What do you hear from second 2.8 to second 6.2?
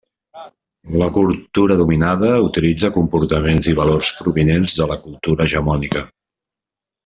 comportaments i valors provinents de la cultura hegemònica.